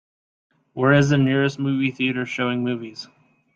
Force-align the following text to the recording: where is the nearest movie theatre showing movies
where 0.73 0.93
is 0.93 1.11
the 1.11 1.17
nearest 1.19 1.59
movie 1.59 1.91
theatre 1.91 2.25
showing 2.25 2.63
movies 2.63 3.07